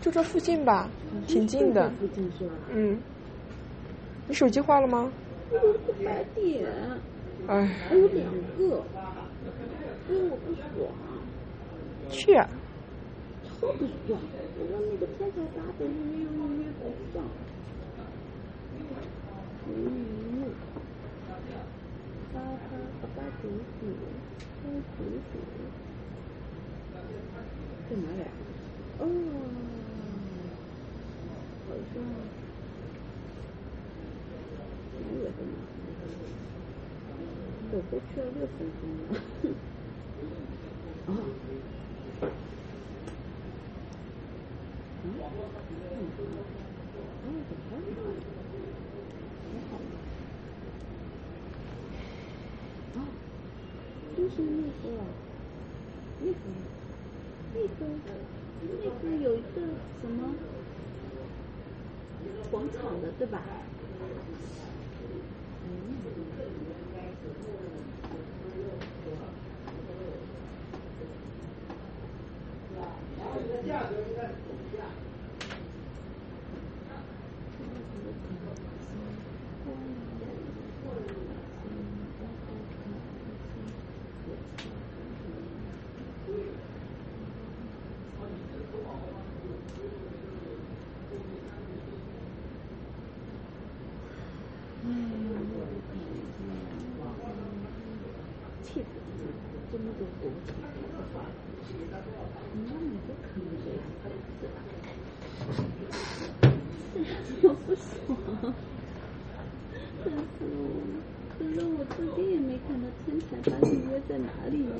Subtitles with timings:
[0.00, 0.88] 就这附近吧，
[1.26, 1.90] 挺近的。
[1.98, 2.54] 附近是吧？
[2.72, 2.98] 嗯。
[4.28, 5.10] 你手机坏了吗？
[5.52, 6.66] 有个白点。
[7.46, 7.66] 哎。
[7.88, 8.26] 还有两
[8.58, 8.82] 个，
[10.08, 10.90] 因为我不爽。
[12.10, 12.48] 去啊！
[13.44, 14.18] 超不爽！
[14.58, 16.82] 我让那个天才八百没有预约不
[17.14, 17.24] 上。
[19.68, 20.52] 嗯。
[22.32, 22.42] 八八
[23.00, 23.48] 八八九
[23.80, 23.82] 九
[24.62, 25.00] 八九
[25.32, 25.34] 九。
[27.88, 28.22] 在哪里？
[28.98, 29.02] 哦，
[31.68, 31.94] 好像
[34.92, 35.54] 几月份呢？
[37.72, 39.12] 走过去了六分钟了。
[41.06, 41.08] 啊。
[41.08, 41.10] 嗯。
[42.20, 42.24] 嗯。
[47.24, 47.88] 哦，怎么了？
[49.50, 49.72] 还好？
[52.94, 52.98] 啊，
[54.16, 54.84] 就是那个，
[56.20, 56.34] 那个，
[57.54, 57.86] 那个，
[58.82, 59.60] 那个有一个
[60.00, 60.34] 什么
[62.50, 63.40] 广场的，对吧？
[98.74, 99.30] 气死了！
[99.70, 100.50] 这么多国旗，
[102.54, 104.04] 你让你不可能这样子
[104.42, 104.44] 的，
[107.42, 107.86] 我不爽，
[110.04, 110.58] 真是我。
[111.38, 114.72] 可是我这边也没看到天才八预约在哪里呢？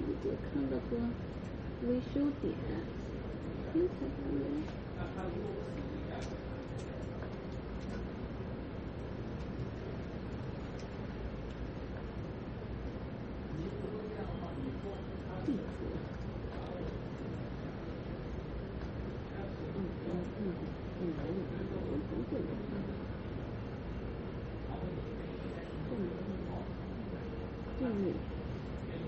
[0.00, 0.96] 我只看到个
[1.86, 2.54] 维修点，
[3.74, 4.36] 天才八约。
[15.46, 15.56] 地址。
[19.76, 21.02] 嗯嗯嗯嗯嗯，
[21.88, 22.44] 我不会的。
[27.90, 28.14] 地址，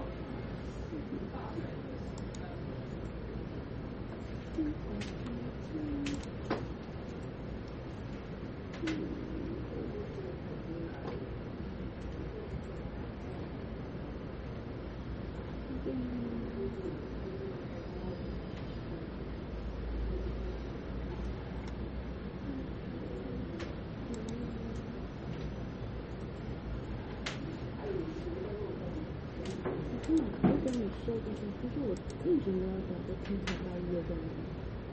[32.26, 34.22] 一直没有找到天才八约的人，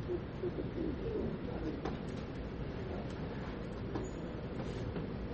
[0.07, 0.09] 这
[0.41, 1.05] 这个怎么说？
[4.67, 5.26] あ。